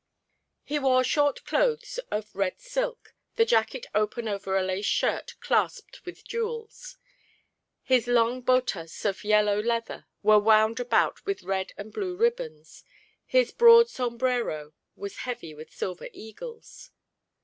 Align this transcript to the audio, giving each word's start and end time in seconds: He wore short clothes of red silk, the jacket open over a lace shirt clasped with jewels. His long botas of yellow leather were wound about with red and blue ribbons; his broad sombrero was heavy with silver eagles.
He 0.63 0.79
wore 0.79 1.03
short 1.03 1.43
clothes 1.45 1.99
of 2.09 2.35
red 2.35 2.59
silk, 2.59 3.13
the 3.35 3.45
jacket 3.45 3.85
open 3.93 4.27
over 4.27 4.57
a 4.57 4.63
lace 4.63 4.83
shirt 4.87 5.35
clasped 5.41 6.03
with 6.05 6.23
jewels. 6.27 6.97
His 7.83 8.07
long 8.07 8.41
botas 8.41 9.05
of 9.05 9.23
yellow 9.23 9.61
leather 9.61 10.07
were 10.23 10.39
wound 10.39 10.79
about 10.79 11.23
with 11.27 11.43
red 11.43 11.73
and 11.77 11.93
blue 11.93 12.15
ribbons; 12.15 12.83
his 13.27 13.51
broad 13.51 13.89
sombrero 13.91 14.73
was 14.95 15.17
heavy 15.17 15.53
with 15.53 15.69
silver 15.71 16.07
eagles. 16.13 16.89